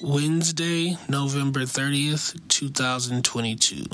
[0.00, 3.84] Wednesday, November 30th, 2022.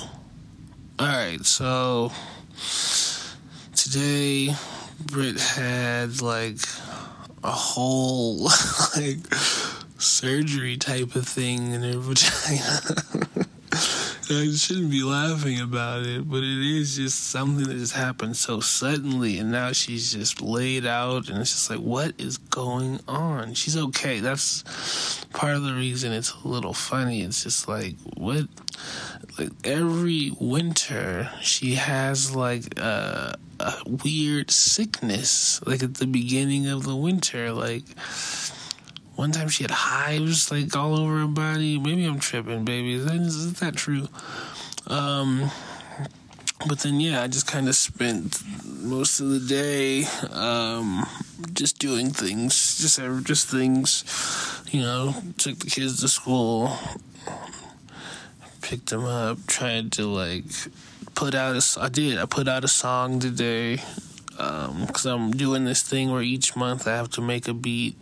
[0.99, 2.13] All right, so
[3.75, 4.55] today
[5.01, 6.59] Britt had like
[7.43, 8.45] a whole
[8.97, 9.35] like
[9.99, 13.44] surgery type of thing in her vagina.
[14.31, 18.61] I shouldn't be laughing about it, but it is just something that just happened so
[18.61, 23.53] suddenly, and now she's just laid out, and it's just like, what is going on?
[23.53, 24.21] She's okay.
[24.21, 27.21] That's part of the reason it's a little funny.
[27.23, 28.47] It's just like, what?
[29.39, 36.85] Like every winter, she has like a, a weird sickness, like at the beginning of
[36.85, 37.85] the winter, like
[39.17, 41.79] one time she had hives like all over her body.
[41.79, 42.95] Maybe I'm tripping, baby.
[42.95, 43.05] Is
[43.61, 44.09] that, true?
[44.87, 45.51] Um,
[46.69, 51.07] but then yeah, I just kind of spent most of the day um,
[51.53, 54.05] just doing things, just just things.
[54.71, 56.77] You know, took the kids to school,
[58.63, 60.45] picked them up, tried to like
[61.15, 61.81] put out a.
[61.81, 62.19] I did.
[62.19, 63.81] I put out a song today
[64.37, 67.97] because um, I'm doing this thing where each month I have to make a beat,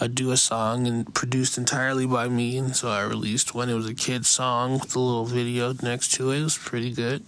[0.00, 2.56] I do a song, and produced entirely by me.
[2.56, 3.68] And so I released one.
[3.68, 6.40] It was a kid's song with a little video next to it.
[6.40, 7.24] It was pretty good.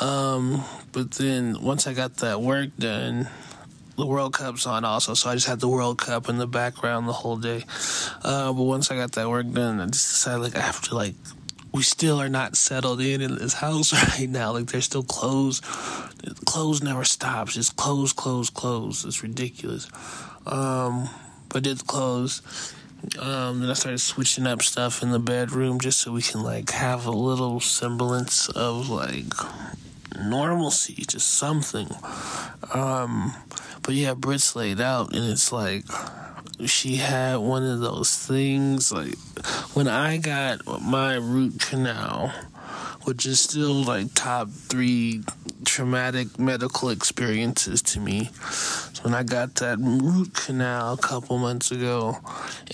[0.00, 3.28] Um, but then once I got that work done,
[3.96, 7.06] the World Cup's on also, so I just had the World Cup in the background
[7.06, 7.64] the whole day.
[8.22, 10.96] Uh, but once I got that work done, I just decided like I have to
[10.96, 11.14] like
[11.74, 14.52] we still are not settled in in this house right now.
[14.52, 15.60] Like there's still clothes.
[16.46, 17.56] Clothes never stops.
[17.56, 19.04] It's clothes, clothes, clothes.
[19.04, 19.88] It's ridiculous.
[20.46, 21.08] Um,
[21.48, 22.74] but did the clothes.
[23.18, 26.70] Um, then I started switching up stuff in the bedroom just so we can like
[26.70, 29.34] have a little semblance of like
[30.16, 31.88] normalcy, just something.
[32.72, 33.34] Um,
[33.82, 35.84] but yeah, Britt's laid out, and it's like
[36.66, 39.18] she had one of those things like
[39.74, 42.32] when I got my root canal,
[43.04, 45.22] which is still like top three
[45.64, 48.30] traumatic medical experiences to me.
[48.92, 52.18] So when I got that root canal a couple months ago,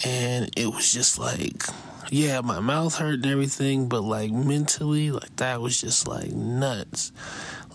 [0.04, 1.64] and it was just like,
[2.10, 7.12] yeah, my mouth hurt and everything, but like mentally, like that was just like nuts.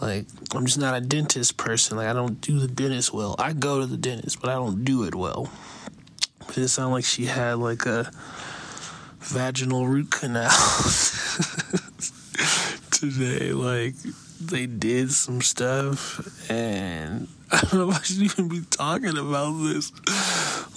[0.01, 1.97] Like, I'm just not a dentist person.
[1.97, 3.35] Like, I don't do the dentist well.
[3.39, 5.49] I go to the dentist, but I don't do it well.
[6.55, 8.09] It sounded like she had like a
[9.19, 10.49] vaginal root canal
[12.91, 13.51] today.
[13.51, 13.95] Like,
[14.39, 19.53] they did some stuff, and I don't know if I should even be talking about
[19.63, 19.91] this,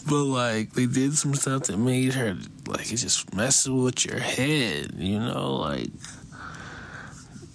[0.09, 2.37] but like, they did some stuff that made her,
[2.67, 5.57] like, it just messes with your head, you know?
[5.57, 5.91] Like,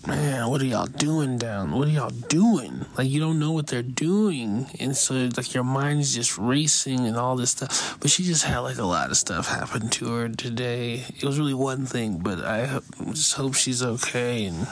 [0.07, 1.71] man, what are y'all doing down?
[1.71, 2.85] What are y'all doing?
[2.97, 7.17] Like you don't know what they're doing, and so like your mind's just racing and
[7.17, 7.97] all this stuff.
[7.99, 11.05] But she just had like a lot of stuff happen to her today.
[11.15, 12.79] It was really one thing, but I
[13.11, 14.67] just hope she's okay, and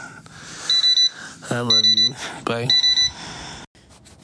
[1.49, 2.15] I love you.
[2.45, 2.67] Bye.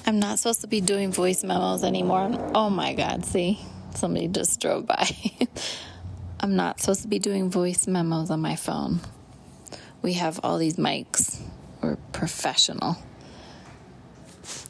[0.06, 2.32] I'm not supposed to be doing voice memos anymore.
[2.56, 3.60] Oh my God, see?
[3.94, 5.10] Somebody just drove by.
[6.40, 9.02] I'm not supposed to be doing voice memos on my phone
[10.08, 11.38] we have all these mics.
[11.82, 12.96] We're professional.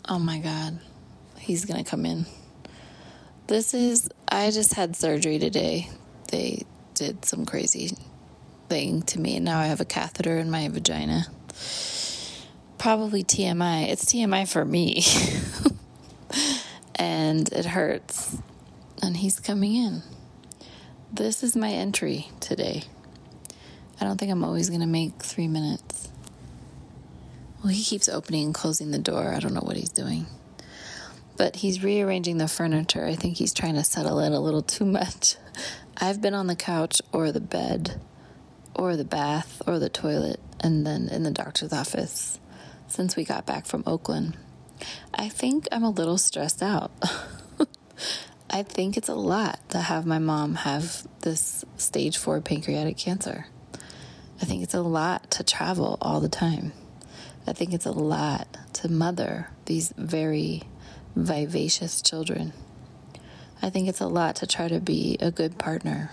[0.10, 0.80] Oh my God.
[1.38, 2.26] He's going to come in.
[3.46, 5.92] This is, I just had surgery today.
[6.32, 6.66] They
[6.96, 7.96] did some crazy
[8.68, 11.28] thing to me, and now I have a catheter in my vagina.
[12.80, 13.90] Probably TMI.
[13.90, 15.04] It's TMI for me.
[16.96, 18.38] and it hurts.
[19.04, 20.02] And he's coming in.
[21.14, 22.86] This is my entry today.
[24.00, 26.10] I don't think I'm always going to make three minutes.
[27.64, 29.34] Well, he keeps opening and closing the door.
[29.34, 30.28] I don't know what he's doing.
[31.36, 33.06] But he's rearranging the furniture.
[33.06, 35.36] I think he's trying to settle in a little too much.
[35.98, 38.00] I've been on the couch or the bed
[38.76, 42.40] or the bath or the toilet and then in the doctor's office
[42.88, 44.38] since we got back from Oakland.
[45.14, 46.92] I think I'm a little stressed out.
[48.50, 53.48] I think it's a lot to have my mom have this stage four pancreatic cancer.
[54.42, 56.74] I think it's a lot to travel all the time.
[57.48, 60.64] I think it's a lot to mother these very
[61.16, 62.54] vivacious children.
[63.62, 66.12] I think it's a lot to try to be a good partner.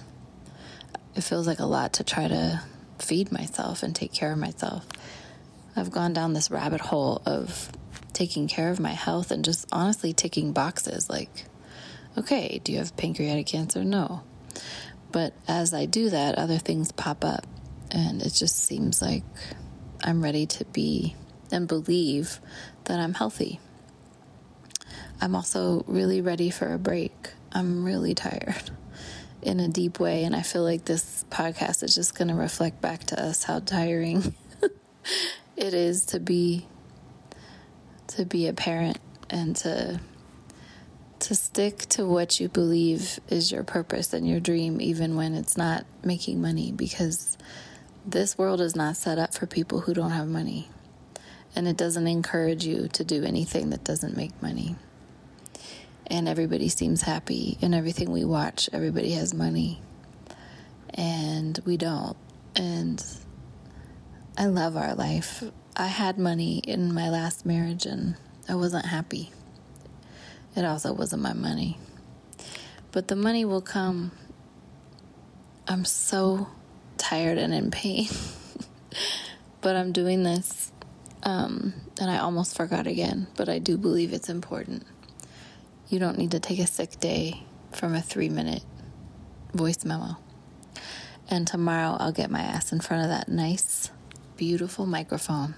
[1.14, 2.62] It feels like a lot to try to
[2.98, 4.86] feed myself and take care of myself.
[5.76, 7.70] I've gone down this rabbit hole of
[8.12, 11.44] taking care of my health and just honestly ticking boxes like,
[12.16, 13.84] okay, do you have pancreatic cancer?
[13.84, 14.22] No.
[15.12, 17.46] But as I do that, other things pop up
[17.94, 19.24] and it just seems like
[20.02, 21.16] I'm ready to be
[21.50, 22.40] and believe
[22.84, 23.60] that I'm healthy.
[25.20, 27.30] I'm also really ready for a break.
[27.52, 28.70] I'm really tired.
[29.44, 30.24] in a deep way.
[30.24, 33.60] And I feel like this podcast is just going to reflect back to us how
[33.60, 34.34] tiring
[35.56, 36.66] it is to be
[38.06, 38.98] to be a parent
[39.30, 40.00] and to
[41.18, 45.56] to stick to what you believe is your purpose and your dream even when it's
[45.56, 47.38] not making money because
[48.06, 50.68] this world is not set up for people who don't have money
[51.56, 54.76] and it doesn't encourage you to do anything that doesn't make money
[56.06, 59.80] and everybody seems happy and everything we watch everybody has money
[60.90, 62.16] and we don't
[62.56, 63.04] and
[64.36, 65.42] I love our life
[65.76, 68.16] I had money in my last marriage and
[68.48, 69.32] I wasn't happy
[70.56, 71.78] it also wasn't my money.
[72.92, 74.12] But the money will come.
[75.66, 76.48] I'm so
[77.04, 78.08] tired and in pain.
[79.60, 80.72] but I'm doing this.
[81.22, 84.84] Um, and I almost forgot again, but I do believe it's important.
[85.88, 87.42] You don't need to take a sick day
[87.72, 88.64] from a three minute
[89.52, 90.16] voice memo.
[91.28, 93.90] And tomorrow I'll get my ass in front of that nice,
[94.36, 95.54] beautiful microphone